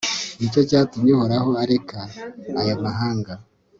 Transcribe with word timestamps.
ni 0.39 0.47
cyo 0.53 0.61
cyatumye 0.69 1.11
uhoraho 1.15 1.49
areka 1.63 1.99
ayo 2.61 2.73
mahanga 2.83 3.33